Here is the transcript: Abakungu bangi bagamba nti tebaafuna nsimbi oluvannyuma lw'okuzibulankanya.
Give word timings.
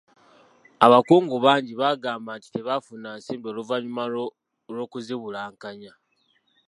Abakungu 0.85 1.35
bangi 1.45 1.73
bagamba 1.81 2.31
nti 2.37 2.47
tebaafuna 2.53 3.09
nsimbi 3.17 3.45
oluvannyuma 3.51 4.03
lw'okuzibulankanya. 4.73 5.93